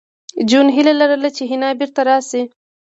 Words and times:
جون 0.49 0.67
هیله 0.75 0.93
لرله 0.99 1.29
چې 1.35 1.43
حنا 1.49 1.69
بېرته 1.79 2.01
راشي 2.09 2.41